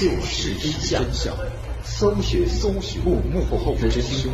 [0.00, 1.34] 就是真相，
[1.82, 4.32] 搜寻搜寻幕幕后真凶。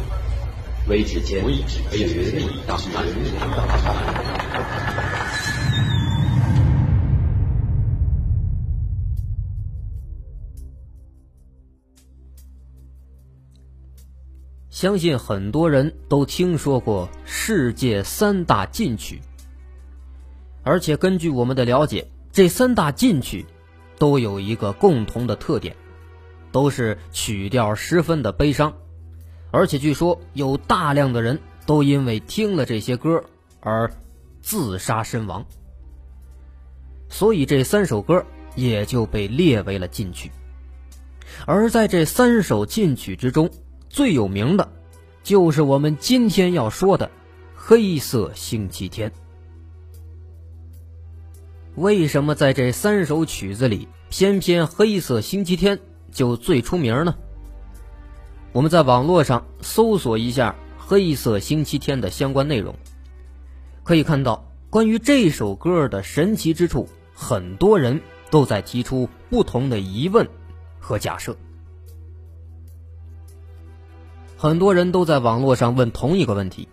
[0.90, 1.42] 微指尖
[1.90, 3.06] 绝密档案。
[14.68, 19.18] 相信很多人都听说过世界三大禁曲，
[20.62, 23.46] 而且根据我们的了解，这三大禁曲
[23.98, 25.76] 都有一个共同的特点，
[26.52, 28.74] 都是曲调十分的悲伤，
[29.50, 33.24] 而且据说有大量的人都因为听了这些歌
[33.60, 33.92] 而
[34.42, 35.44] 自杀身亡，
[37.08, 38.24] 所以这三首歌
[38.54, 40.30] 也就被列为了禁曲。
[41.46, 43.50] 而在这三首禁曲之中，
[43.88, 44.70] 最有名的，
[45.22, 47.06] 就是我们今天要说的
[47.54, 49.10] 《黑色星期天》。
[51.76, 55.76] 为什么在这三首曲子里，偏偏《黑色星期天》
[56.12, 57.16] 就最出名呢？
[58.52, 60.54] 我们在网络上搜索一下
[60.86, 62.76] 《黑色星期天》的相关内容，
[63.82, 70.28] 可以看到关于这首歌的神奇之处，很多人都在提出不同的疑问
[70.78, 71.36] 和假设。
[74.36, 76.68] 很多人都在网络上问同一个问题，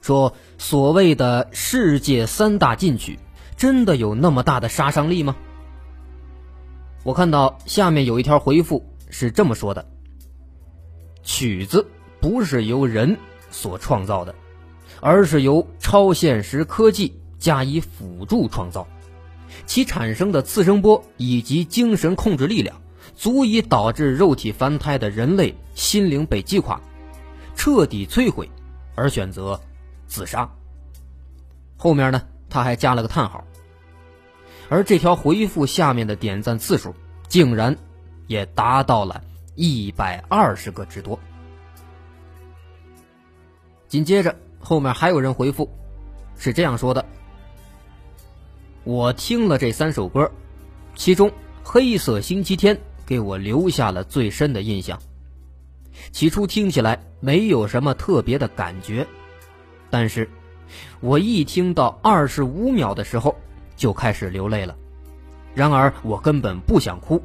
[0.00, 3.18] 说所谓的世界三大禁曲，
[3.58, 5.36] 真的有那么大的杀伤力吗？
[7.02, 9.84] 我看到下面有一条回复是这么说的：
[11.24, 11.84] 曲子
[12.20, 13.18] 不是由人
[13.50, 14.34] 所创造的，
[15.00, 18.86] 而是由超现实科技加以辅助创造，
[19.66, 22.80] 其产生的次声波以及精神控制力量，
[23.16, 26.80] 足以导致肉体凡胎的人类心灵被击垮。
[27.56, 28.48] 彻底摧毁，
[28.94, 29.60] 而选择
[30.06, 30.48] 自杀。
[31.76, 33.44] 后面呢，他还加了个叹号。
[34.68, 36.94] 而这条回复下面的点赞次数，
[37.28, 37.76] 竟然
[38.26, 39.22] 也达到了
[39.54, 41.18] 一百二十个之多。
[43.88, 45.70] 紧接着后面还有人回复，
[46.36, 47.04] 是这样说的
[48.84, 50.30] ：“我听了这三首歌，
[50.94, 51.30] 其中
[51.64, 52.76] 《黑色星期天》
[53.06, 55.00] 给我留下了最深的印象。”
[56.12, 59.06] 起初听起来没有什么特别的感觉，
[59.90, 60.28] 但是，
[61.00, 63.34] 我一听到二十五秒的时候
[63.78, 64.76] 就开始流泪了。
[65.54, 67.22] 然而我根本不想哭，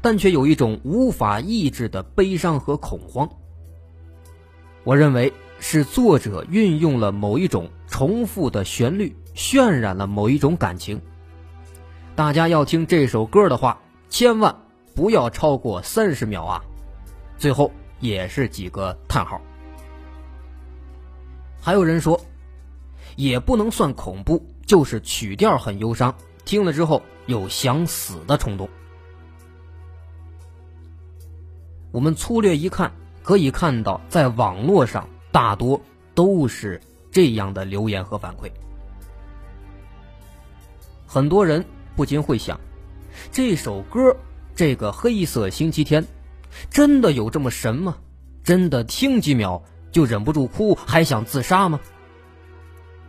[0.00, 3.28] 但却有一种无法抑制的悲伤和恐慌。
[4.84, 11.02] 我认为是作者运用了某一种重复的旋律，渲染了某一种感情。
[12.14, 14.54] 大家要听这首歌的话，千万
[14.94, 16.62] 不要超过三十秒啊！
[17.36, 17.72] 最后。
[17.98, 19.40] 也是几个叹号。
[21.58, 22.20] 还有人说，
[23.16, 28.68] 也不能算恐怖，就是曲调很忧伤，听了之后有想死的冲动。
[31.92, 35.80] 我们粗略一看，可以看到，在网络上大多
[36.14, 38.50] 都是这样的留言和反馈。
[41.06, 42.60] 很多人不禁会想，
[43.30, 44.14] 这首歌，
[44.54, 46.04] 这个黑色星期天。
[46.70, 47.96] 真的有这么神吗？
[48.42, 49.62] 真的听几秒
[49.92, 51.78] 就忍不住哭，还想自杀吗？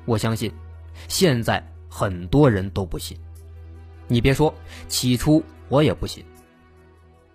[0.05, 0.51] 我相信，
[1.07, 3.17] 现在很多人都不信。
[4.07, 4.53] 你别说，
[4.87, 6.23] 起初我也不信。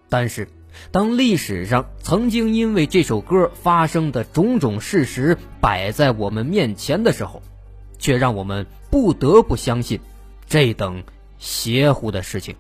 [0.09, 0.49] 但是，
[0.91, 7.43] 当历史上曾经因为这首歌发生的种种事实摆在我们面前的时候，
[7.99, 10.01] 却让我们不得不相信
[10.47, 11.03] 这等
[11.39, 12.57] 邪乎的事情。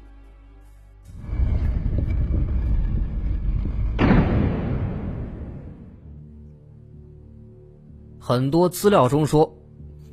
[8.19, 9.55] 很多资料中说，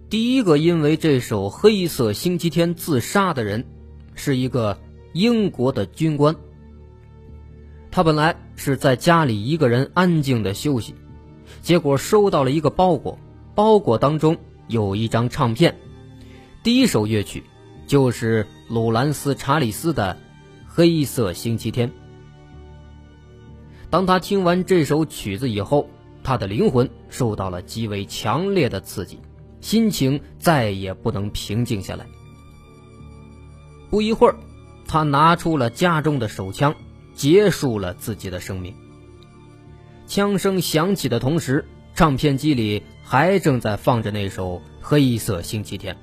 [0.09, 3.63] 第一个因为这首《黑色星期天》自杀的人，
[4.15, 4.79] 是一个
[5.13, 6.35] 英国的军官。
[7.91, 10.95] 他本来是在家里一个人安静的休息，
[11.61, 13.19] 结果收到了一个包裹，
[13.53, 14.35] 包裹当中
[14.67, 15.77] 有一张唱片，
[16.63, 17.43] 第一首乐曲
[17.85, 20.15] 就是鲁兰斯·查理斯的
[20.67, 21.87] 《黑色星期天》。
[23.91, 25.87] 当他听完这首曲子以后，
[26.23, 29.19] 他的灵魂受到了极为强烈的刺激，
[29.61, 32.05] 心情再也不能平静下来。
[33.89, 34.35] 不一会儿，
[34.87, 36.75] 他拿出了家中的手枪，
[37.13, 38.73] 结束了自己的生命。
[40.07, 45.95] 枪声响起的同时，唱片机里还正在放着那首《黑色星期天》，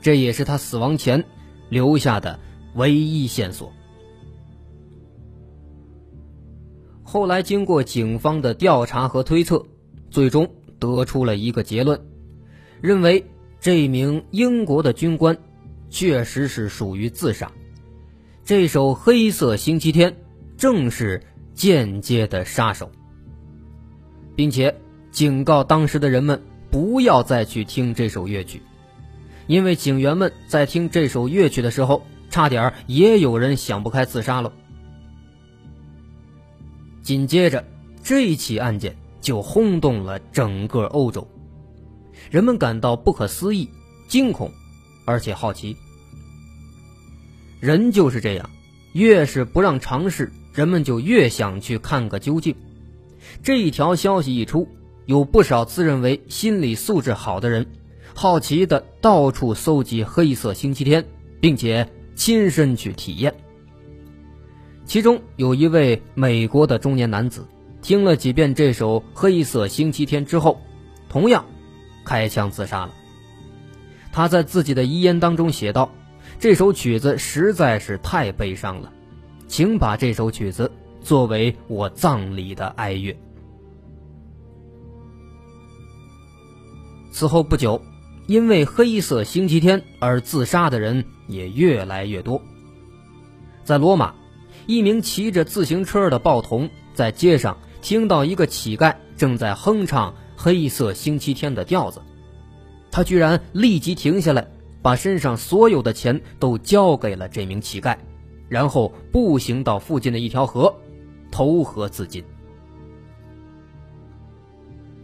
[0.00, 1.24] 这也是他死亡前
[1.68, 2.40] 留下的
[2.74, 3.72] 唯一线索。
[7.02, 9.66] 后来经过警方的调查和推测，
[10.10, 10.48] 最终
[10.78, 12.00] 得出了一个结论，
[12.82, 13.24] 认为
[13.60, 15.38] 这名英国的军官
[15.88, 17.50] 确实是属于自杀。
[18.44, 20.10] 这首《黑色星期天》
[20.56, 21.22] 正是
[21.54, 22.90] 间接的杀手，
[24.34, 24.74] 并且
[25.12, 28.60] 警告当时的人们不要再去听这首乐曲，
[29.46, 34.52] 因为警员们在听这首乐曲的时候，差点也有人想不开自杀了。
[37.00, 37.64] 紧接着，
[38.02, 41.28] 这起案件就轰动了整个欧洲，
[42.32, 43.68] 人们感到不可思议、
[44.08, 44.50] 惊恐，
[45.04, 45.76] 而且好奇。
[47.60, 48.48] 人就是这样，
[48.94, 52.56] 越是不让尝试，人们就越想去看个究竟。
[53.42, 54.66] 这一条消息一出，
[55.04, 57.66] 有不少自认为心理素质好的人，
[58.14, 61.02] 好奇的到处搜集《黑色星期天》，
[61.38, 63.34] 并且亲身去体验。
[64.86, 67.46] 其中有一位美国的中年男子，
[67.82, 70.58] 听了几遍这首《黑色星期天》之后，
[71.10, 71.44] 同样
[72.04, 72.92] 开枪自杀了。
[74.12, 75.90] 他在自己的遗言当中写道
[76.38, 78.92] ：“这首曲子实在是太悲伤了，
[79.48, 80.70] 请把这首曲子
[81.00, 83.16] 作为我葬礼的哀乐。”
[87.10, 87.82] 此后不久，
[88.26, 92.40] 因为《黑色星期天》而自杀的人也越来越多，
[93.64, 94.14] 在罗马。
[94.66, 102.02] 一名骑着自行车的报童在街上听到一个乞丐正在哼唱《黑色星期天》的调子，
[102.90, 104.44] 他居然立即停下来，
[104.82, 107.96] 把身上所有的钱都交给了这名乞丐，
[108.48, 110.74] 然后步行到附近的一条河，
[111.30, 112.24] 投河自尽。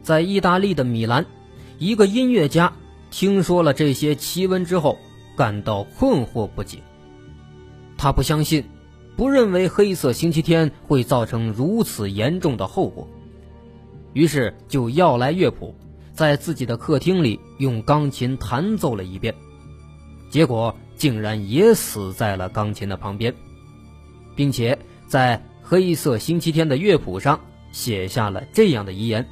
[0.03, 1.25] 在意大利的米兰，
[1.79, 2.73] 一个音乐家
[3.09, 4.99] 听说了这些奇闻之后，
[5.37, 6.79] 感到困惑不解，
[7.97, 8.65] 他不相信。
[9.17, 13.09] 不认为黑色星期天会造成如此严重的后果，
[14.19, 15.73] 于是就要来乐谱，
[16.13, 19.33] 在自己的客厅里用钢琴弹奏了一遍，
[20.29, 23.33] 结果竟然也死在了钢琴的旁边，
[24.35, 24.77] 并且
[25.07, 27.39] 在黑色星期天的乐谱上
[27.71, 29.25] 写下了这样的遗言：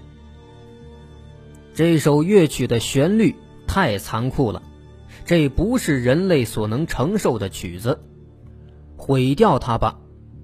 [1.75, 3.35] 这首乐曲的旋律
[3.67, 4.63] 太残酷了，
[5.25, 8.01] 这不是人类所能承受的曲子。
[8.97, 9.99] 毁掉它吧，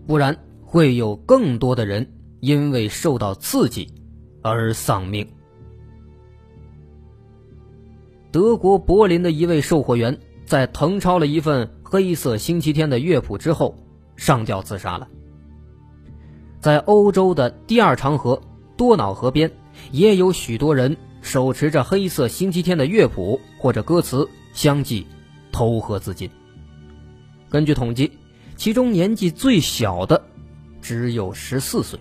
[0.09, 3.89] 不然会有更多的人因为受到刺激
[4.43, 5.27] 而丧命。
[8.31, 13.75] 德国柏林的一位售货员在誊抄了一份《黑色星期天》的乐谱之后，
[14.17, 15.09] 上吊自杀了。
[16.61, 18.41] 在欧洲的第二长河
[18.77, 19.51] 多瑙河边，
[19.91, 25.07] 也有许多人手持着《黑色星期天》的乐谱或者歌词，相继
[25.51, 26.29] 投河自尽。
[27.49, 28.11] 根据统计。
[28.55, 30.23] 其中年纪最小的
[30.81, 31.99] 只有十四岁。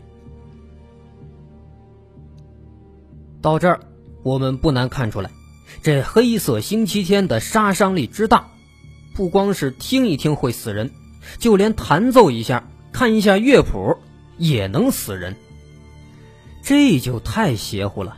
[3.41, 3.79] 到这儿，
[4.23, 5.31] 我们不难看出来，
[5.81, 8.51] 这黑色星期天的杀伤力之大，
[9.15, 10.91] 不光是听一听会死人，
[11.39, 13.97] 就连弹奏一下、看一下乐谱
[14.38, 15.35] 也能死人。
[16.63, 18.17] 这就太邪乎了！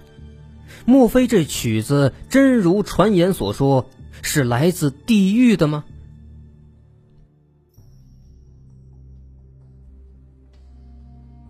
[0.86, 3.90] 莫非这曲子真如传言所说，
[4.22, 5.86] 是来自地狱的吗？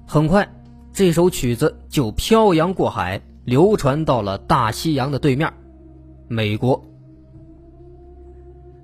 [0.06, 0.48] 很快，
[0.94, 5.52] 这首曲子就漂洋过海，流传到了大西洋的对面——
[6.28, 6.84] 美国。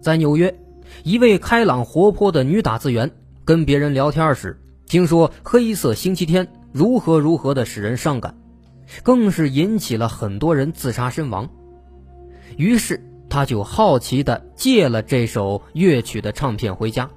[0.01, 0.59] 在纽约，
[1.03, 3.11] 一位开朗活泼的女打字员
[3.45, 8.37] 跟别人聊天时，听说《黑色星期天》如何如何的使人伤感，
[9.03, 11.49] 更是引起了很多人自杀身亡。
[12.57, 17.09] 于是，他就好奇的借了这首乐曲的唱片回家。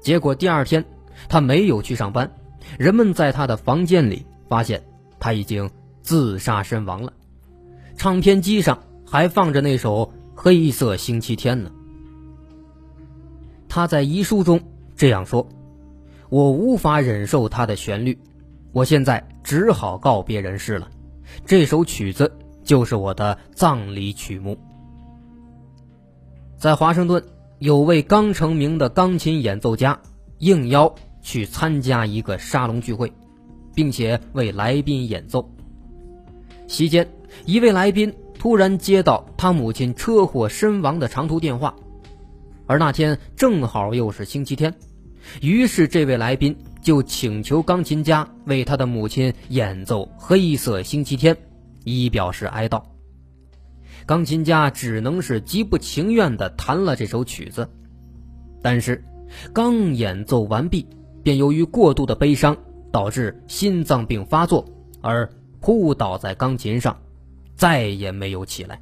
[0.00, 0.84] 结果第二天，
[1.28, 2.30] 他没有去上班。
[2.78, 4.82] 人们在他的房间里发现
[5.18, 5.70] 他已经
[6.08, 7.12] 自杀身亡了，
[7.94, 11.70] 唱片机上还放着那首《黑色星期天》呢。
[13.68, 14.58] 他在遗书中
[14.96, 15.46] 这样说
[16.30, 18.18] ：“我无法忍受它的旋律，
[18.72, 20.90] 我现在只好告别人世了。
[21.44, 22.32] 这首曲子
[22.64, 24.56] 就是我的葬礼曲目。”
[26.56, 27.22] 在华盛顿，
[27.58, 30.00] 有位刚成名的钢琴演奏家
[30.38, 30.90] 应邀。
[31.20, 33.12] 去参加一个沙龙聚会，
[33.74, 35.46] 并且为来宾演奏。
[36.68, 37.08] 席间，
[37.46, 41.74] 一位来宾突然接到他母亲车祸身亡的长途电话，
[42.66, 44.72] 而那天正好又是星期天，
[45.40, 51.34] 于是这位来宾就请求钢琴家为他的母亲演奏《黑色星期天》，
[51.84, 52.82] 以表示哀悼。
[54.06, 57.68] 钢琴家只能是极不情愿地弹了这首曲子，
[58.62, 59.02] 但是
[59.52, 60.86] 刚演奏完毕。
[61.20, 62.56] 便由于过度的悲伤，
[62.90, 64.64] 导致心脏病发作，
[65.02, 65.28] 而
[65.60, 66.96] 扑倒在钢琴上，
[67.56, 68.80] 再也没有起来。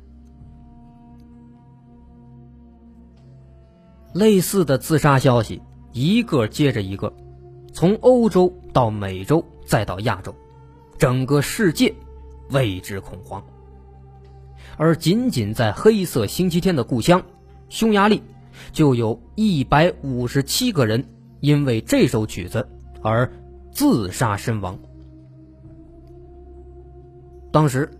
[4.14, 5.60] 类似的自杀消息
[5.92, 7.12] 一个接着一个，
[7.72, 10.34] 从欧洲到美洲再到亚洲，
[10.98, 11.94] 整个世界
[12.50, 13.44] 为之恐慌。
[14.78, 17.22] 而仅仅在黑色星期天的故乡
[17.68, 18.22] 匈牙利，
[18.72, 21.04] 就有一百五十七个人
[21.40, 22.66] 因为这首曲子
[23.02, 23.30] 而
[23.70, 24.78] 自杀身亡。
[27.56, 27.90] 当时，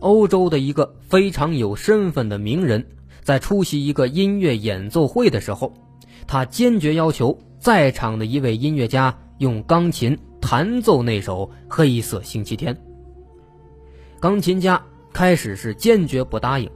[0.00, 2.84] 欧洲的一个非常有身份的名人，
[3.22, 5.72] 在出席一个音乐演奏会的时候，
[6.26, 12.74] 他坚决要求在场的一位音乐家用钢琴弹奏那首《黑色星期天》。
[14.20, 16.70] 钢琴家开始是坚决不答应，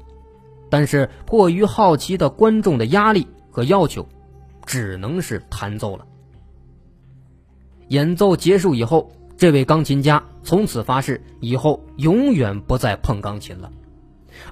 [0.70, 4.08] 但是迫于好奇的观众的压力和要求，
[4.64, 6.06] 只能是弹奏了。
[7.88, 9.12] 演奏结束以后。
[9.40, 13.72] 这位钢琴家从此发誓，以后永远不再碰钢琴了。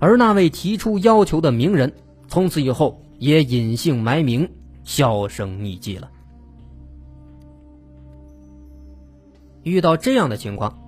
[0.00, 1.92] 而那位提出要求的名人，
[2.26, 4.50] 从此以后也隐姓埋名，
[4.85, 6.11] 销声匿迹了。
[9.62, 10.78] 遇到这样的情况，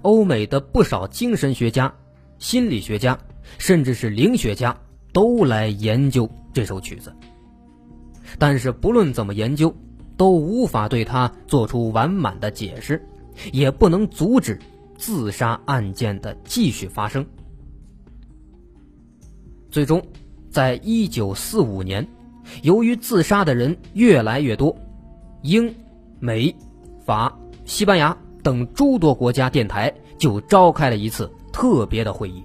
[0.00, 1.92] 欧美的不少精神学家、
[2.38, 3.18] 心理学家，
[3.58, 4.74] 甚至是灵学家，
[5.12, 7.14] 都来研究这首曲子。
[8.38, 9.76] 但是不论怎么研究，
[10.16, 13.06] 都无法对它做出完满的解释。
[13.52, 14.58] 也不能阻止
[14.96, 17.24] 自杀案件的继续发生。
[19.70, 20.02] 最终，
[20.50, 22.06] 在一九四五年，
[22.62, 24.76] 由于自杀的人越来越多，
[25.42, 25.74] 英、
[26.20, 26.54] 美、
[27.04, 32.44] 法、西班牙等诸多国家电台就召开了一次特别的会议，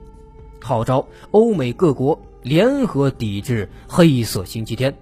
[0.61, 4.95] 号召欧美各国联合抵制黑色星期天。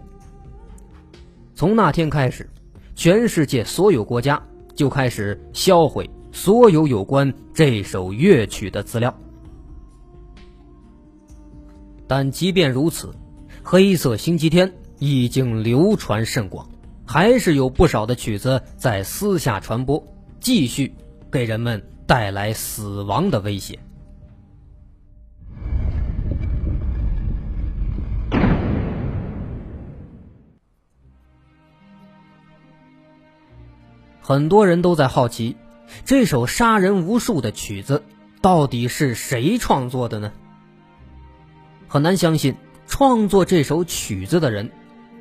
[1.53, 2.49] 从那天开始，
[2.95, 4.41] 全世界所有国家。
[4.75, 9.17] 就开始销毁所有有关这首乐曲的资料。
[12.07, 13.11] 但即便如此，
[13.63, 16.69] 黑色星期天已经流传甚广，
[17.05, 20.05] 还是有不少的曲子在私下传播，
[20.39, 20.93] 继续
[21.31, 23.79] 给人们带来死亡的威胁。
[34.27, 35.55] 很多人都在好奇，
[36.03, 38.01] 这首杀人无数的曲子
[38.41, 40.33] 到底是谁创作的呢？
[41.87, 42.55] 很难相信，
[42.87, 44.71] 创作这首曲子的人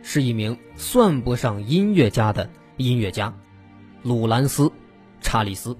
[0.02, 3.34] 是一名算不上音乐家的音乐家——
[4.02, 4.62] 鲁兰斯·
[5.20, 5.76] 查理斯。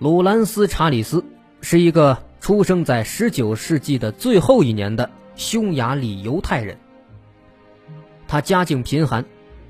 [0.00, 1.24] 鲁兰斯·查理斯
[1.60, 6.76] 是一个出生在19世纪的最后一年的匈牙利犹太人，
[8.26, 9.24] 他家境贫寒。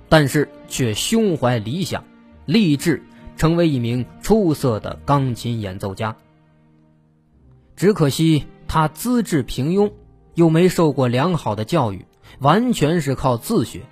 [0.09, 2.05] 但是却胸怀理想，
[2.47, 3.03] 立志
[3.37, 6.17] 成为一名出色的钢琴演奏家。
[7.75, 9.93] 只可惜他资质平庸，
[10.35, 12.07] 又没受过良好的教育，
[12.39, 13.83] 完全是靠自学，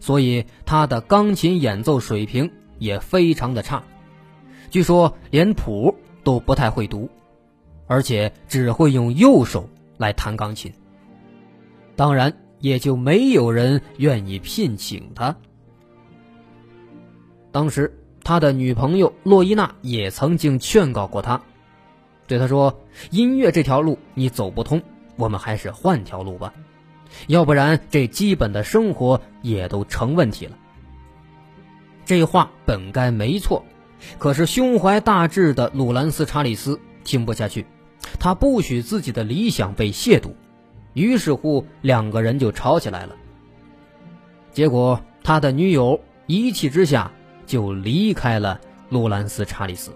[0.00, 3.84] 所以他的钢琴演奏水平也非常的差。
[4.70, 7.08] 据说连谱都不太会读，
[7.86, 10.72] 而且只会用右手来弹钢琴。
[11.96, 12.36] 当然。
[12.60, 15.36] 也就没有人愿意聘请他。
[17.52, 21.40] 当时，他的女朋友洛伊娜也曾经劝告过他，
[22.26, 22.80] 对他说
[23.12, 24.82] ：“音乐这条路你走不通，
[25.16, 26.52] 我们还是换条路吧，
[27.28, 30.58] 要不然这基本的生活也都成问题了。”
[32.04, 33.64] 这话本该没错，
[34.18, 37.66] 可是胸怀大志的鲁兰斯·查理斯听不下去，
[38.18, 40.32] 他不许自己的理想被亵渎。
[40.94, 43.14] 于是乎，两个人就吵起来了。
[44.52, 47.10] 结果，他的女友一气之下
[47.46, 49.92] 就离开了鲁兰斯·查理斯。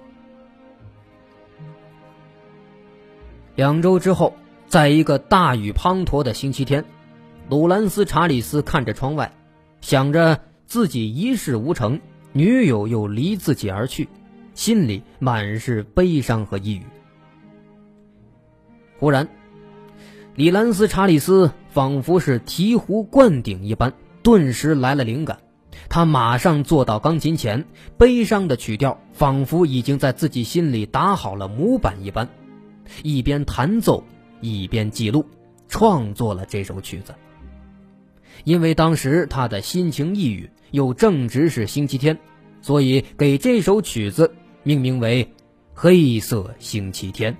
[3.54, 4.34] 两周之后，
[4.66, 6.84] 在一个大雨滂沱的星期天，
[7.48, 9.32] 鲁兰斯·查理斯看着窗外，
[9.80, 12.00] 想着自己一事无成，
[12.32, 14.08] 女友又离自己而去，
[14.54, 16.82] 心里满是悲伤和抑郁。
[18.98, 19.28] 忽然，
[20.38, 23.92] 李兰斯·查理斯仿佛是醍醐灌顶一般，
[24.22, 25.40] 顿时来了灵感。
[25.88, 27.64] 他马上坐到钢琴前，
[27.98, 32.28] 悲伤的曲调仿佛已经在自己心里打好了模板一般，
[33.02, 34.04] 一边弹奏，
[34.40, 35.26] 一边记录，
[35.66, 37.12] 创作了这首曲子。
[38.44, 42.16] 因为当时他的心情抑郁，又正值是星期天，
[42.62, 45.24] 所以给这首曲子命名为
[45.74, 47.32] 《黑色星期天》。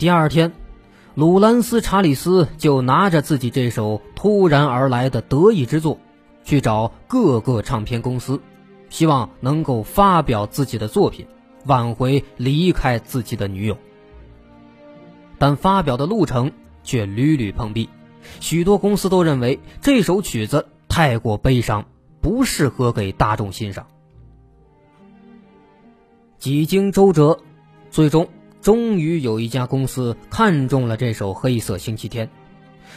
[0.00, 0.52] 第二天，
[1.14, 5.98] 鲁兰斯·查理斯就拿着自己这首突然而来的得意之作，
[6.42, 8.40] 去找各个唱片公司，
[8.88, 11.26] 希望能够发表自己的作品，
[11.66, 13.76] 挽回离开自己的女友。
[15.36, 16.50] 但发表的路程
[16.82, 17.90] 却屡屡碰壁，
[18.40, 21.84] 许多公司都认为这首曲子太过悲伤，
[22.22, 23.86] 不适合给大众欣赏。
[26.38, 27.40] 几经周折，
[27.90, 28.30] 最终
[28.60, 32.26] 终于有一家公司看中了这首《黑色星期天》，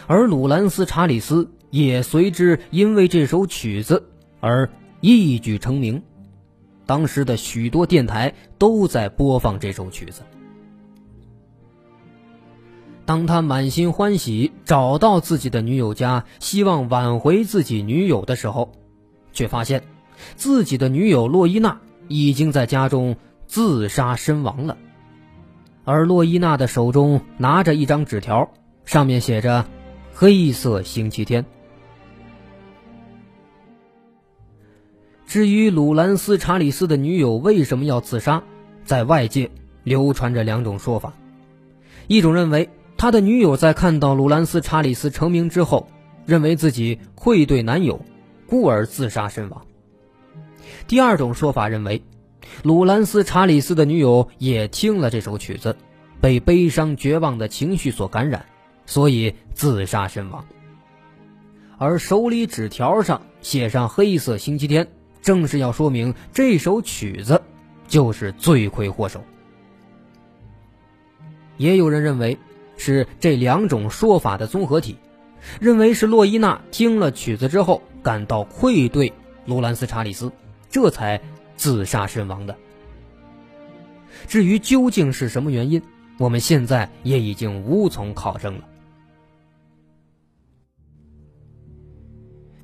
[0.07, 4.69] 而鲁兰斯·查理斯也随之因为这首曲子而
[5.01, 6.01] 一举成名。
[6.85, 10.21] 当时的许多电台都在播放这首曲子。
[13.05, 18.71] 当他满心欢喜找到自己的女友家，希望挽回自己女友的时候，
[19.31, 19.83] 却发现
[20.35, 23.15] 自己的女友洛伊娜已经在家中。
[23.45, 24.77] 自杀身亡了，
[25.85, 28.49] 而洛伊娜的手中拿着一张纸条，
[28.85, 29.65] 上面写着
[30.15, 31.45] “黑色星期天”。
[35.27, 38.43] 至于鲁兰斯·查理斯的女友为什么要自杀，
[38.85, 39.51] 在外界
[39.83, 41.11] 流传着两种说法：
[42.07, 45.89] 一种认为他的女友在看到鲁兰斯·查理斯成名之后，
[46.25, 47.99] 认为自己愧对男友，
[48.47, 49.59] 故而自杀身亡；
[50.87, 52.01] 第二种说法认为。
[52.63, 55.75] 鲁兰斯·查理斯的女友也听了这首曲子，
[56.21, 58.45] 被悲伤绝望的情绪所感染，
[58.85, 60.45] 所以自杀身亡。
[61.77, 64.87] 而手里纸条上写上“黑色星期天”，
[65.21, 67.41] 正是要说明这首曲子
[67.87, 69.23] 就是罪魁祸首。
[71.57, 72.37] 也有人认为
[72.77, 74.97] 是这两种说法的综合体，
[75.59, 79.11] 认为是洛伊娜听了曲子之后感到愧对
[79.45, 80.31] 鲁兰斯·查理斯，
[80.69, 81.19] 这才。
[81.55, 82.55] 自杀身亡的。
[84.27, 85.81] 至于究竟是什么原因，
[86.17, 88.63] 我们现在也已经无从考证了。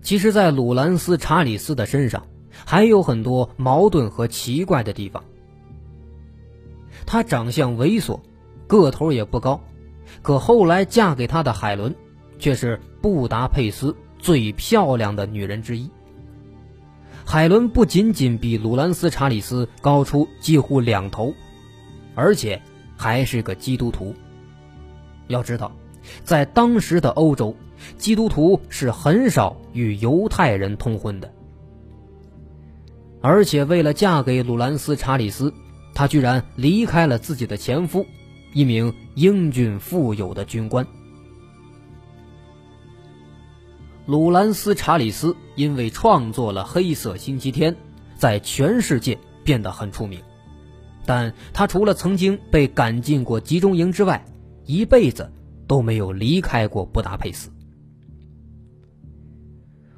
[0.01, 2.25] 其实，在鲁兰斯·查理斯的身上
[2.65, 5.23] 还有很多矛盾和奇怪的地方。
[7.05, 8.19] 他长相猥琐，
[8.65, 9.61] 个头也不高，
[10.21, 11.93] 可后来嫁给他的海伦，
[12.39, 15.89] 却是布达佩斯最漂亮的女人之一。
[17.31, 21.31] 海伦不仅仅比鲁兰斯·查理斯高出几乎两头，
[22.15, 22.59] 而且
[22.97, 24.15] 还是个基督徒。
[25.27, 25.71] 要知道，
[26.23, 27.55] 在当时的欧洲，
[27.99, 31.31] 基督徒是很少与犹太人通婚的。
[33.21, 35.53] 而且，为了嫁给鲁兰斯·查理斯，
[35.93, 38.03] 她居然离开了自己的前夫，
[38.55, 40.83] 一名英俊富有的军官。
[44.07, 47.73] 鲁兰斯·查理斯因为创作了《黑色星期天》，
[48.15, 50.21] 在全世界变得很出名。
[51.05, 54.23] 但他除了曾经被赶进过集中营之外，
[54.63, 55.29] 一辈子
[55.67, 57.51] 都没有离开过布达佩斯。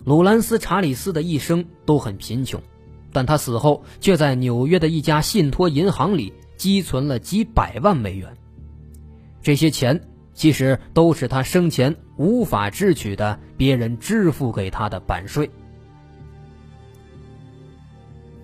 [0.04, 2.60] 鲁兰斯·查理斯的一生都很贫穷，
[3.14, 8.36] 但他死后却在纽约的一家信托银行里积存了几百万美元。
[9.44, 10.02] 这些钱。
[10.34, 15.50] 其实都是他生前无法支取的，别人支付给他的版税。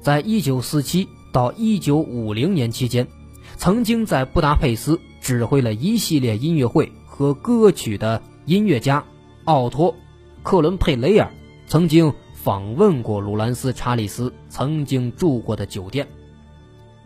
[0.01, 3.07] 在一九四七到一九五零年期间，
[3.55, 9.05] 曾经在布达佩斯指挥了一系列音乐会和歌曲的音乐家
[9.43, 9.93] 奥托·
[10.41, 11.29] 克伦佩雷尔，
[11.67, 16.07] 曾经访问过鲁兰斯·查理斯曾经住过的酒店，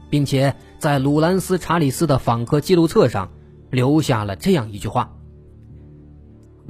[0.10, 3.30] 并且在鲁兰斯·查理斯的访客记录册上。
[3.72, 5.14] 留下了这样一句话：“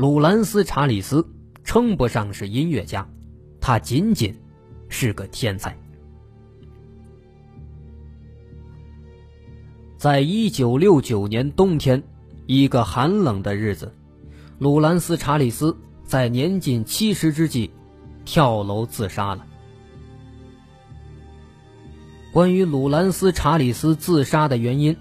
[0.02, 1.28] 鲁兰斯·查理斯
[1.64, 3.08] 称不上是音乐家，
[3.60, 4.36] 他仅仅
[4.90, 5.78] 是个天才。”
[10.00, 12.02] 在一九六九年冬天，
[12.48, 13.94] 一个寒冷的日子，
[14.58, 17.70] 鲁兰斯·查理斯在年近七十之际
[18.26, 19.46] 跳楼自杀了。
[22.34, 24.98] 关于鲁兰斯·查理斯自杀的原因，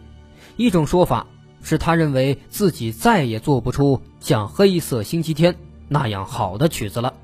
[0.59, 1.27] 一种说法。
[1.63, 5.53] 是他认为自己再也做不出像《黑色星期天》
[5.89, 7.15] 那样好的曲子了。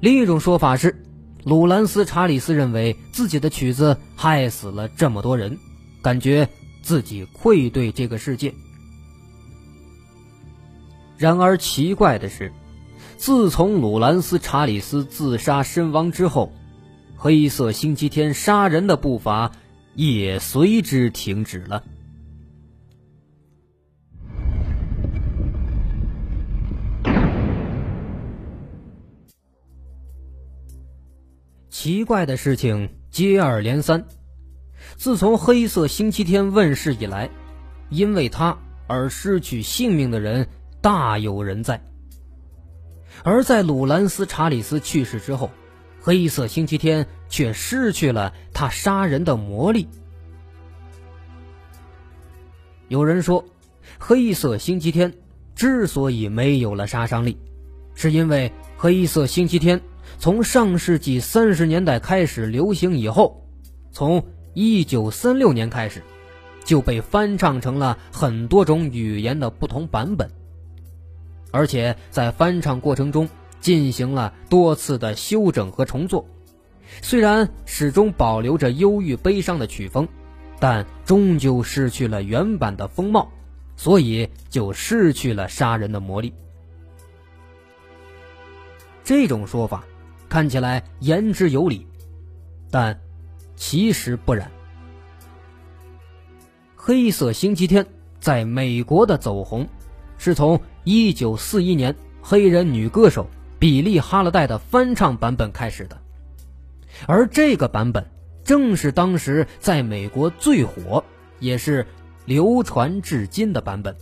[0.00, 1.04] 另一种说法是，
[1.44, 5.58] 鲁兰斯·查理斯认为自己的曲子害死了这么多人，
[6.02, 6.48] 感觉
[6.82, 8.54] 自己愧对这个世界。
[11.16, 12.52] 然而奇怪的是，
[13.16, 16.52] 自从鲁兰斯·查理斯自杀身亡之后，
[17.16, 19.50] 《黑色星期天》杀人的步伐
[19.96, 21.82] 也随之停止了。
[31.70, 34.06] 奇怪的事情接二连三。
[34.96, 37.30] 自从《黑色星期天》问世以来，
[37.90, 40.48] 因为他而失去性命的人
[40.80, 41.82] 大有人在。
[43.24, 45.48] 而在鲁兰斯·查理斯去世之后，
[46.00, 49.88] 《黑色星期天》却失去了他杀人的魔力。
[52.86, 53.42] 有人说，
[53.98, 55.12] 《黑色星期天》
[55.54, 57.36] 之所以没有了杀伤力，
[57.94, 59.80] 是因为黑色星期天
[60.18, 63.46] 从上世纪三十年代开始流行以后，
[63.92, 66.02] 从一九三六年开始
[66.64, 70.28] 就被翻唱成了很多种语言的不同版本，
[71.52, 73.28] 而且在翻唱过程中
[73.60, 76.26] 进行了多次的修整和重做。
[77.00, 80.08] 虽然始终保留着忧郁悲伤的曲风，
[80.58, 83.30] 但终究失去了原版的风貌，
[83.76, 86.34] 所以就失去了杀人的魔力。
[89.04, 89.84] 这种说法
[90.28, 91.86] 看起来言之有理，
[92.70, 93.00] 但
[93.56, 94.50] 其实不然。
[96.76, 97.86] 黑色星期天
[98.20, 99.66] 在美国的走红，
[100.16, 105.98] 是从1941年黑人女歌手比利·哈勒戴的翻唱版本开始的。
[107.06, 108.06] 而这个版本
[108.44, 111.04] 正是当时在美国最火，
[111.40, 111.86] 也是
[112.24, 113.96] 流传至今的版本。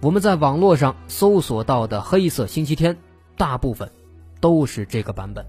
[0.00, 2.94] 我们在网络上搜索到的《黑色星期天》，
[3.36, 3.90] 大部分
[4.40, 5.44] 都是这个版本。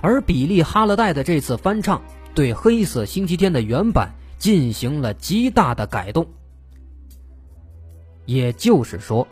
[0.00, 2.02] 而比利·哈勒戴的这次翻唱，
[2.34, 6.26] 对《黑色星期天》的原版进行了极大的改动。
[8.24, 9.26] 也就是说，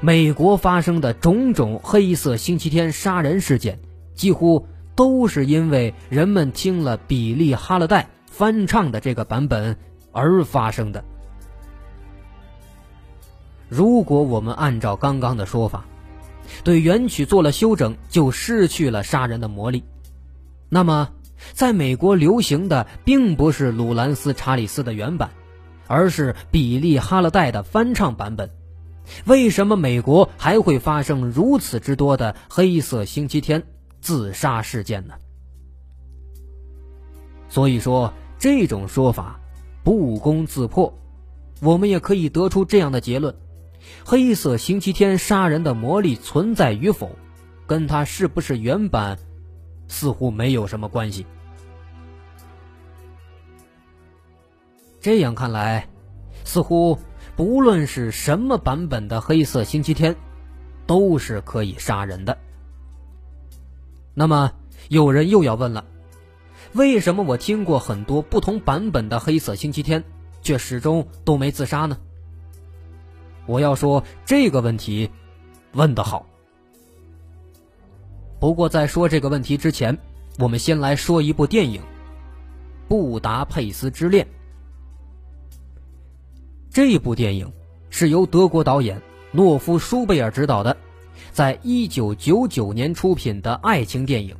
[0.00, 3.78] 美国发生的种种黑色星期天杀人事件。
[4.14, 9.76] 几乎都是因为人们听了比利·哈勒戴翻唱的这个版本
[10.12, 11.02] 而发生的。
[13.68, 15.84] 如果我们按照刚刚的说法，
[16.62, 19.84] 对原曲做了修整，就失去了杀人的魔力。
[20.68, 21.10] 那么，
[21.52, 25.30] 在美国流行的并不是鲁兰斯·查理斯的原版，
[25.86, 28.50] 而是比利·哈勒戴的翻唱版本。
[29.26, 33.62] 为什么美国还会发生如此之多的黑色星期天？
[34.00, 35.14] 自杀事件呢？
[37.48, 39.38] 所以说这种说法
[39.82, 40.92] 不攻自破，
[41.60, 43.34] 我们也可以得出这样的结论：
[44.04, 47.16] 黑色星期天杀人的魔力存在与否，
[47.66, 49.18] 跟他是不是原版
[49.88, 51.26] 似乎没有什么关系。
[55.00, 55.88] 这样看来，
[56.44, 56.98] 似乎
[57.36, 60.16] 不论是什么版本的黑色星期天，
[60.86, 62.38] 都是可以杀人的。
[64.14, 64.52] 那么，
[64.88, 65.84] 有人又要问了：
[66.72, 70.04] 为什么我听过很多不同版本的黑色星期天，
[70.40, 71.98] 却始终都没自杀呢？
[73.46, 75.10] 我要说这个问题，
[75.72, 76.26] 问得好。
[78.40, 79.96] 不过在说这个问题之前，
[80.38, 81.80] 我们先来说一部电影
[82.88, 84.24] 《布达佩斯之恋》。
[86.70, 87.52] 这部电影
[87.90, 89.00] 是由德国导演
[89.32, 90.76] 诺夫·舒贝尔执导的。
[91.32, 94.36] 在一九九九年出品的爱情电影，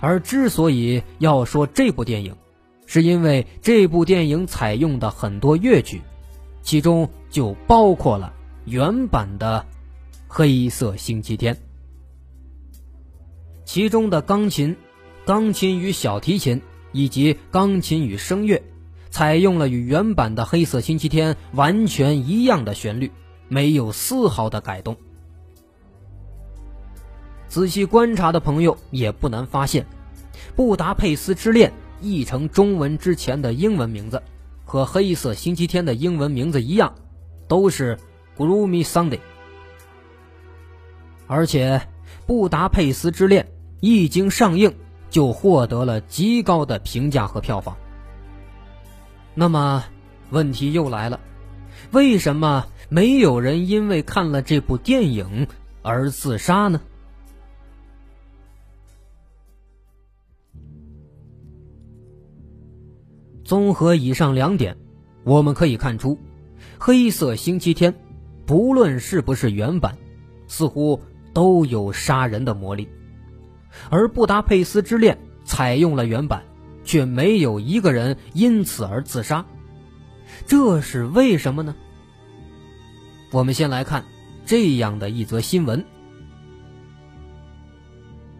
[0.00, 2.36] 而之所以要说这部电影，
[2.86, 6.02] 是因为这部电影采用的很多乐曲，
[6.62, 8.32] 其中就包括了
[8.64, 9.66] 原版的
[10.28, 11.54] 《黑色星期天》，
[13.64, 14.76] 其中的钢琴、
[15.26, 18.62] 钢琴与小提琴以及钢琴与声乐，
[19.10, 23.10] 采用了与原版的《黑色星期天》完全一样的旋律，
[23.48, 24.96] 没有丝毫的改动。
[27.48, 29.82] 仔细观察的朋友也不难发现，
[30.56, 31.70] 《布达佩斯之恋》
[32.00, 34.22] 译成中文之前的英文名字，
[34.72, 36.94] 和《黑色星期天》的英文名字一样，
[37.46, 37.98] 都是
[38.38, 39.20] Gloomy Sunday。
[41.26, 41.76] 而且，
[42.26, 43.44] 《布达佩斯之恋》
[43.80, 44.74] 一经上映
[45.10, 47.76] 就获得了极高的评价和票房。
[49.34, 49.84] 那么，
[50.30, 51.20] 问题又来了：
[51.90, 55.46] 为什么没有人因为看了这部电影
[55.82, 56.80] 而自杀呢？
[63.44, 64.76] 综合以上两点，
[65.24, 66.14] 我们可以看出，
[66.78, 67.92] 《黑色星期天》
[68.46, 69.98] 不论是不是原版，
[70.46, 71.00] 似乎
[71.32, 72.86] 都有杀人的魔力；
[73.90, 76.44] 而《布达佩斯之恋》采用了原版，
[76.84, 79.44] 却没有一个人因此而自杀，
[80.46, 81.74] 这是为什么呢？
[83.32, 84.04] 我们先来看
[84.46, 85.84] 这样的一则新闻：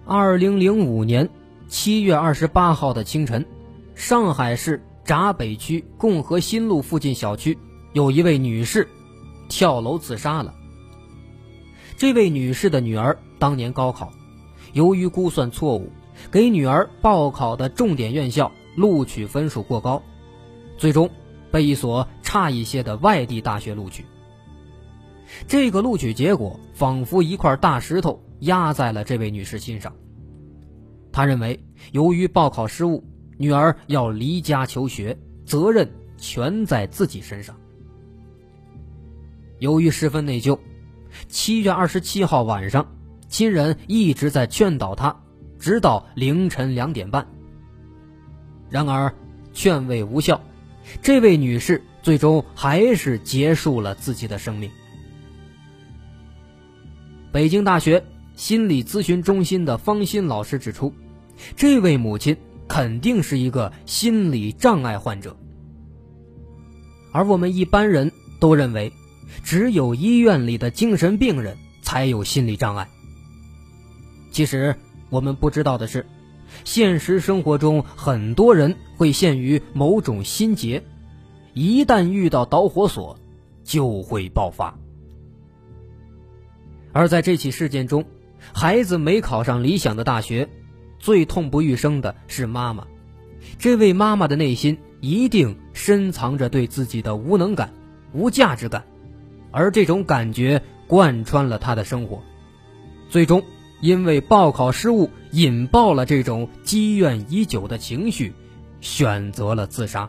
[0.05, 1.29] 二零零五年
[1.67, 3.45] 七月二十八号的清晨，
[3.97, 4.81] 上海市。
[5.05, 7.59] 闸北区共和新路附近小区，
[7.93, 8.88] 有一位女士
[9.49, 10.55] 跳楼自杀了。
[11.97, 14.12] 这位女士的女儿当年高考，
[14.73, 15.91] 由于估算错误，
[16.31, 20.03] 给女儿报考的重点院校录取分数过高，
[20.79, 21.11] 最终
[21.51, 24.05] 被一所差一些的外地大学录取。
[25.49, 29.95] 这个录取结果仿佛一块大石头压在了这位女士心上。
[31.11, 33.05] 她认为，由于报考失误。
[33.38, 37.57] 女儿要离家求学，责任全在自己身上。
[39.59, 40.59] 由于十分内疚，
[41.29, 42.87] 七月二十七号晚上，
[43.29, 45.16] 亲人一直在劝导他，
[45.59, 47.27] 直到凌晨两点半。
[48.68, 49.14] 然而，
[49.53, 50.40] 劝慰无效，
[51.03, 54.71] 这位女士最终还是结束了自己的生命。
[57.31, 60.92] 北京大学心理咨询中心的方鑫老师指出，
[61.55, 62.37] 这位母亲
[62.73, 65.37] 肯定是一个心理障碍患者，
[67.13, 68.91] 而我们一般人都认为，
[69.45, 72.89] 只有医院里的精神病人才有心理障碍。
[74.31, 74.75] 其实，
[75.11, 76.07] 我们不知道的是。
[76.65, 80.83] 现实生活中，很多人会陷于某种心结，
[81.53, 83.19] 一旦遇到导火索，
[83.65, 84.75] 就会爆发。
[86.95, 88.07] 而在这起事件中，
[88.55, 90.49] 孩子没考上理想的大学，
[91.03, 92.87] 最痛不欲生的是妈妈。
[93.59, 97.75] 这位妈妈的内心一定深藏着对自己的无能感、
[98.15, 98.87] 无价值感，
[99.51, 102.23] 而这种感觉贯穿了她的生活，
[103.11, 103.43] 最终。
[103.81, 108.33] 因为报考失误引爆了这种积怨已久的情绪，
[108.81, 110.09] 选择了自杀。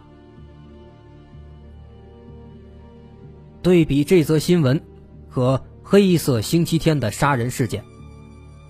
[3.64, 4.80] 对比这则新闻
[5.28, 7.84] 和黑色星期天的杀人事件，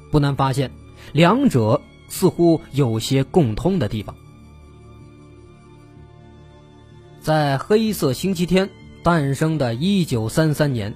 [0.10, 0.72] 不难发现，
[1.12, 1.82] 两者
[2.14, 4.16] 似乎有些共通的地方。
[7.20, 8.70] 在黑色星期天
[9.02, 10.94] 诞生的一九三三年，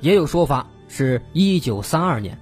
[0.00, 2.38] 也有说法是一九三二年。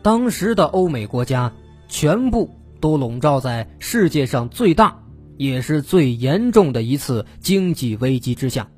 [0.00, 1.52] 当时的欧美国家
[1.86, 5.02] 全部都笼罩在世界上最大
[5.36, 8.68] 也是最严重的一次经济危机之下。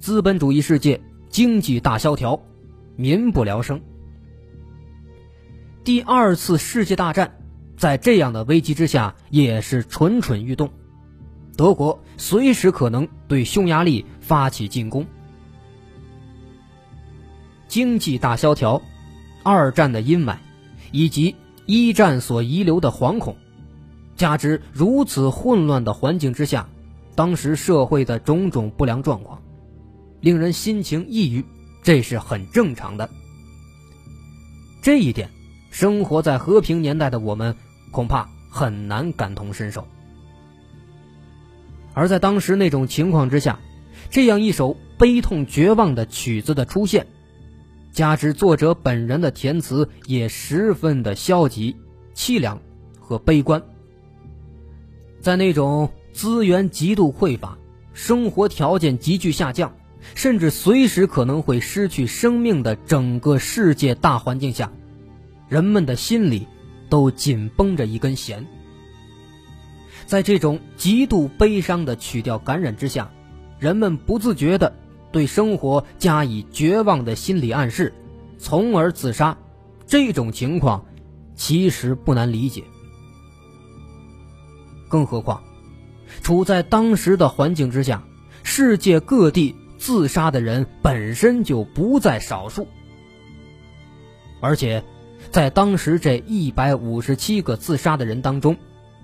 [0.00, 2.40] 资本主义世界经济大萧条，
[2.96, 3.80] 民不聊生。
[5.90, 7.40] 第二次世界大战
[7.76, 10.70] 在这样的危机之下也是蠢蠢欲动，
[11.56, 15.04] 德国随时可能对匈牙利发起进攻。
[17.66, 18.80] 经济大萧条。
[19.42, 20.36] 二战的阴霾，
[20.92, 21.34] 以及
[21.66, 23.36] 一战所遗留的惶恐，
[24.14, 26.68] 加之如此混乱的环境之下，
[27.16, 29.42] 当时社会的种种不良状况，
[30.20, 31.44] 令人心情抑郁，
[31.82, 33.10] 这是很正常的。
[34.82, 35.28] 这一点，
[35.70, 37.54] 生活在和平年代的我们
[37.90, 39.86] 恐怕很难感同身受。
[41.94, 43.58] 而在当时那种情况之下，
[44.10, 47.06] 这样一首悲痛绝望的曲子的出现。
[47.92, 51.74] 加之作者本人的填词也十分的消极、
[52.14, 52.60] 凄凉
[53.00, 53.60] 和悲观。
[55.20, 57.58] 在那种资源极度匮乏、
[57.92, 59.74] 生活条件急剧下降，
[60.14, 64.70] 甚至随时可能会失去生命的整个世界大环境下，
[65.50, 66.46] 人们的心里
[66.88, 68.46] 都紧绷着一根弦。
[70.06, 73.10] 在这种极度悲伤的曲调感染之下，
[73.58, 74.72] 人们不自觉的。
[75.12, 77.92] 对生活加以绝望的心理暗示，
[78.38, 79.36] 从而自杀，
[79.84, 80.86] 这种情况
[81.34, 82.62] 其实不难理解。
[84.88, 85.42] 更何况，
[86.22, 88.04] 处在当时的环境之下，
[88.44, 92.68] 世界各地自杀的人本身就不在少数，
[94.40, 94.84] 而且，
[95.30, 98.56] 在当时这一百五十七个自杀的人当中，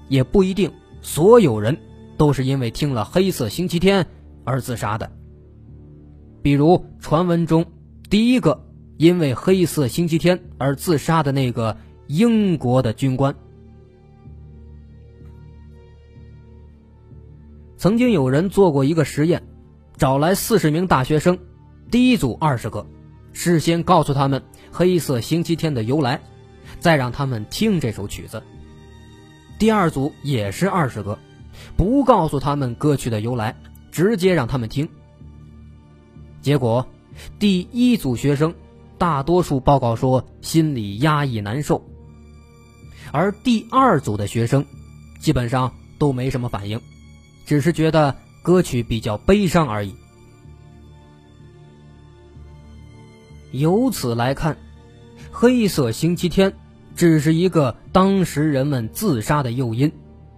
[0.09, 1.79] 也不一定所有人
[2.17, 4.05] 都是因为听了《黑色星期天》
[4.45, 5.13] 而自杀的。
[6.43, 7.67] 比如传闻中，
[8.11, 8.65] 第一个
[8.97, 11.77] 因为黑色星期天而自杀的那个
[12.09, 13.37] 英国的军官，
[17.77, 19.45] 曾经有人做过一个实验，
[19.97, 21.39] 找来四十名大学生，
[21.91, 22.87] 第一组二十个，
[23.39, 26.19] 事先告诉他们黑色星期天的由来，
[26.81, 28.39] 再让他们听这首曲子；
[29.59, 31.19] 第二组也是二十个，
[31.77, 33.55] 不告诉他们歌曲的由来，
[33.93, 34.89] 直接让他们听。
[36.41, 36.89] 结果，
[37.39, 38.55] 第一组学生
[38.97, 41.87] 大多数报告说心里压抑难受，
[43.13, 44.65] 而第二组的学生
[45.21, 46.81] 基本上都没什么反应，
[47.45, 49.95] 只是觉得歌曲比较悲伤而已。
[53.53, 54.57] 由此来看，
[55.31, 56.53] 黑色星期天
[56.95, 59.93] 只是一个当时人们自杀的诱因，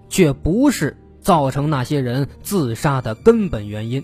[0.08, 4.02] 却不是造成那些人自杀的根本原因。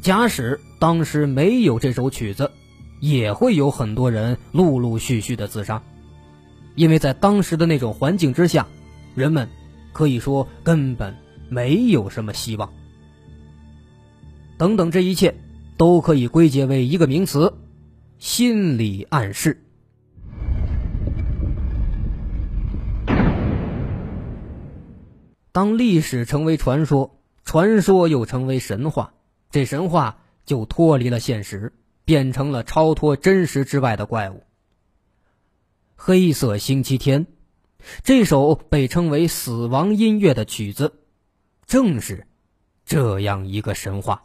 [0.00, 2.50] 假使当时没有这首曲子，
[3.00, 5.82] 也会有很多人陆陆续续的自杀，
[6.74, 8.66] 因为在当时的那种环境之下，
[9.14, 9.48] 人们
[9.92, 11.14] 可以说根本
[11.48, 12.72] 没有什么希望。
[14.58, 15.34] 等等，这一切
[15.76, 17.52] 都可以归结为一个名词：
[18.24, 19.64] 心理暗示。
[25.50, 29.14] 当历史成为传说，传说又成为神话。
[29.50, 31.72] 这神话就脱离了现实，
[32.04, 34.44] 变成了超脱真实之外的怪物。
[35.96, 37.26] 黑色星期天，
[38.04, 40.94] 这首被称为死亡音乐的曲子，
[41.66, 42.28] 正是
[42.84, 44.22] 这样一个神话。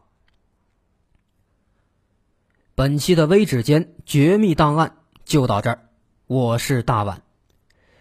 [2.77, 5.79] 本期的微指尖绝密档案就到这儿，
[6.27, 7.23] 我是大碗。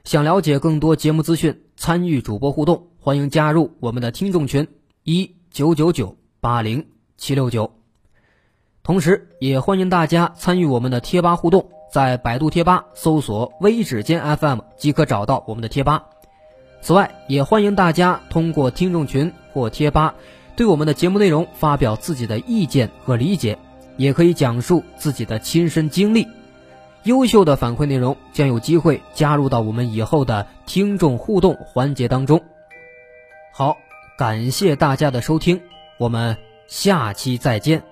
[0.04, 4.68] 想了解更多节目资讯，参与主播互动，欢迎加入我们的听众群
[5.02, 7.72] 一九九九八零七六九。
[8.82, 11.70] 同时，也欢迎大家参与我们的贴吧互动。
[11.90, 16.04] 在百度贴吧搜索“微指尖 FM” 即可找到我们的贴吧。
[16.82, 20.16] 此外，也欢迎大家通过听众群或贴吧，
[20.54, 23.58] 对我们的节目内容发表自己的意见和理解，
[23.96, 26.26] 也可以讲述自己的亲身经历。
[27.04, 32.42] 优秀的反馈内容将有机会加入到我们以后的听众互动环节当中。
[33.52, 33.76] 好，
[34.18, 35.60] 感谢大家的收听，
[35.98, 37.82] 我们下期再见。